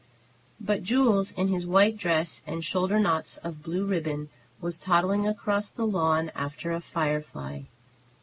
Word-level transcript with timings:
But 0.59 0.81
Jules, 0.81 1.31
in 1.33 1.49
his 1.49 1.67
white 1.67 1.95
dress 1.95 2.41
and 2.47 2.65
shoulder 2.65 2.99
knots 2.99 3.37
of 3.37 3.61
blue 3.61 3.85
ribbon, 3.85 4.29
was 4.59 4.79
toddling 4.79 5.27
across 5.27 5.69
the 5.69 5.85
lawn 5.85 6.31
after 6.33 6.71
a 6.71 6.81
firefly. 6.81 7.65